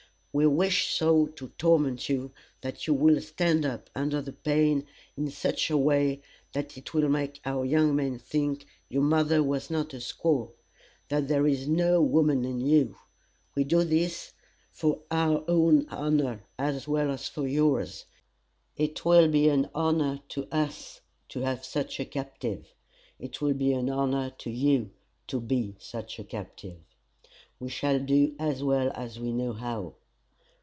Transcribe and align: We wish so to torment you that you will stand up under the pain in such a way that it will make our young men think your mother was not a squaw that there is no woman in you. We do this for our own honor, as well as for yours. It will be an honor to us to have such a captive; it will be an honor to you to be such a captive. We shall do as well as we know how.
We 0.33 0.47
wish 0.47 0.93
so 0.93 1.25
to 1.27 1.49
torment 1.57 2.07
you 2.07 2.31
that 2.61 2.87
you 2.87 2.93
will 2.93 3.19
stand 3.19 3.65
up 3.65 3.89
under 3.93 4.21
the 4.21 4.31
pain 4.31 4.87
in 5.17 5.29
such 5.29 5.69
a 5.69 5.75
way 5.75 6.21
that 6.53 6.77
it 6.77 6.93
will 6.93 7.09
make 7.09 7.41
our 7.43 7.65
young 7.65 7.97
men 7.97 8.17
think 8.17 8.65
your 8.87 9.01
mother 9.03 9.43
was 9.43 9.69
not 9.69 9.93
a 9.93 9.97
squaw 9.97 10.49
that 11.09 11.27
there 11.27 11.45
is 11.45 11.67
no 11.67 12.01
woman 12.01 12.45
in 12.45 12.61
you. 12.61 12.95
We 13.55 13.65
do 13.65 13.83
this 13.83 14.31
for 14.71 15.01
our 15.11 15.43
own 15.49 15.89
honor, 15.89 16.45
as 16.57 16.87
well 16.87 17.11
as 17.11 17.27
for 17.27 17.45
yours. 17.45 18.05
It 18.77 19.03
will 19.03 19.27
be 19.27 19.49
an 19.49 19.69
honor 19.75 20.21
to 20.29 20.47
us 20.49 21.01
to 21.27 21.41
have 21.41 21.65
such 21.65 21.99
a 21.99 22.05
captive; 22.05 22.73
it 23.19 23.41
will 23.41 23.53
be 23.53 23.73
an 23.73 23.89
honor 23.89 24.29
to 24.37 24.49
you 24.49 24.91
to 25.27 25.41
be 25.41 25.75
such 25.79 26.19
a 26.19 26.23
captive. 26.23 26.79
We 27.59 27.67
shall 27.67 27.99
do 27.99 28.33
as 28.39 28.63
well 28.63 28.93
as 28.95 29.19
we 29.19 29.33
know 29.33 29.51
how. 29.51 29.95